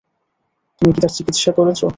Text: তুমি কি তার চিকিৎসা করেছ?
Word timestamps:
তুমি 0.81 0.91
কি 0.93 0.99
তার 0.99 1.11
চিকিৎসা 1.17 1.51
করেছ? 1.57 1.81